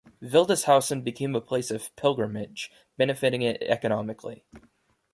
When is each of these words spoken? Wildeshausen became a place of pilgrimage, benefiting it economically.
Wildeshausen 0.19 1.03
became 1.03 1.35
a 1.35 1.41
place 1.41 1.69
of 1.69 1.95
pilgrimage, 1.95 2.71
benefiting 2.97 3.43
it 3.43 3.61
economically. 3.61 4.43